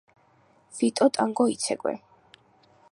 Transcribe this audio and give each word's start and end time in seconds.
ვიტო 0.79 1.09
ტანგო 1.19 1.47
იცეკვეე 1.57 1.95